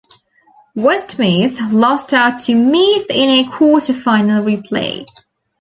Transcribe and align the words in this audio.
Westmeath 0.73 1.61
lost 1.71 2.11
out 2.11 2.39
to 2.39 2.55
Meath 2.55 3.05
in 3.11 3.29
a 3.29 3.47
quarter-final 3.51 4.43
replay. 4.43 5.05